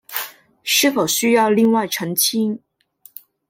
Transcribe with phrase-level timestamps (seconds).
[0.63, 2.59] 是否需要另外澄清